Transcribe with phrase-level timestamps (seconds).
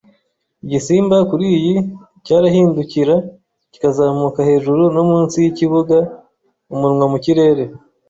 [0.63, 1.75] Igisimba, kuriyi,
[2.25, 3.15] cyarahindukira
[3.71, 5.97] kikazamuka hejuru no munsi yikibuga,
[6.73, 7.63] umunwa mu kirere.